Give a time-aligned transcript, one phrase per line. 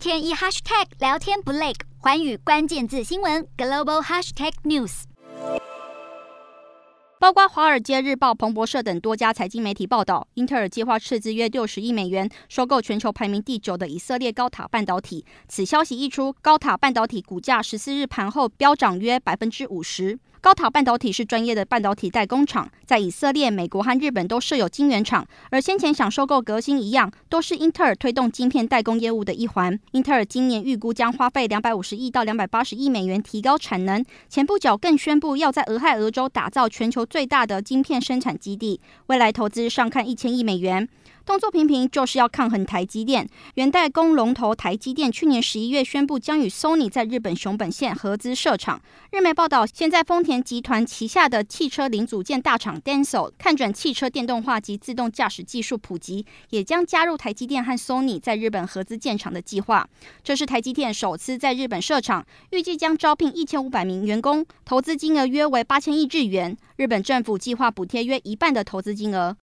[0.00, 5.02] 天一 hashtag 聊天不累，寰宇关键字新闻 global hashtag news。
[7.18, 15.26] 包括《华尔街日报》、彭博社等多家财经媒体报道，英特尔计划斥资约六十亿美元收购全球排名第九的以色列高塔半导体。
[15.48, 20.18] 此消息一出，高塔半导体股价十四日盘后飙涨约百分之五十。
[20.42, 25.26] 高塔半导体是专业的半导体代工厂，在以色列、美国和日本都设有晶圆厂。
[25.50, 29.78] 而先前想收购革新一样，都是英特尔推动晶片代工业务的一环。
[29.92, 34.02] 英特尔今年预估将花费两百五十亿到两百八十亿美元提高产能。
[34.30, 40.88] 前不久更宣布要在俄亥俄州打造全球最大的晶片生产基地，未来投资上看一千亿美元。
[41.30, 43.24] 动作频频，就是要抗衡台积电。
[43.54, 48.82] 元代工龙头台积电去年十一月宣布将与 Sony 在日本熊本县合资设厂。
[49.12, 59.88] 日媒报道，现在丰田集团旗下的汽车零组件大厂 Denso 看准汽车电动化及自动驾驶技术普及，也将加入台积电和 Sony 在日本合资建厂的计划。
[60.24, 66.56] 这是台积电首次在日本设厂，预计将招聘一千五百名员工，投资金额约为八千亿日元。
[66.74, 69.36] 日本政府计划补贴约一半的投资金额。